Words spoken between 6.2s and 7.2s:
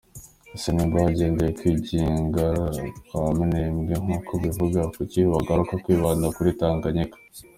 kuri Tanganyika?